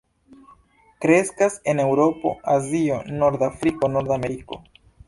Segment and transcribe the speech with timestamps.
[1.05, 4.65] Kreskas en Eŭropo, Azio, norda Afriko, Nordameriko.